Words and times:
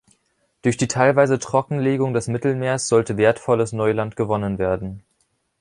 Durch 0.63 0.77
die 0.77 0.87
teilweise 0.87 1.37
Trockenlegung 1.37 2.15
des 2.15 2.27
Mittelmeers 2.27 2.87
sollte 2.87 3.17
wertvolles 3.17 3.71
Neuland 3.71 4.15
gewonnen 4.15 4.57
werden. 4.57 5.03